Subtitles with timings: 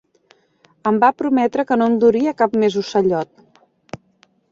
[0.91, 3.63] Em va prometre que no em duria cap més ocellot.